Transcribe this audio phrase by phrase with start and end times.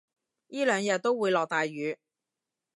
[0.47, 1.99] 依兩日都會落大雨